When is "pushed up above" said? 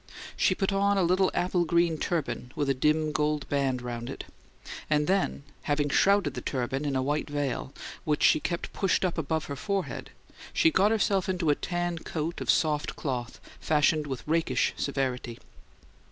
8.73-9.45